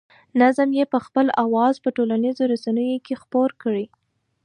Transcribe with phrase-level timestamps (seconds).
[0.41, 3.85] نظم یې په خپل اواز په ټولنیزو رسنیو کې خپور کړی.